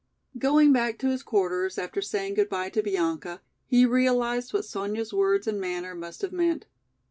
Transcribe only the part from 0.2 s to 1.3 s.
Going back to his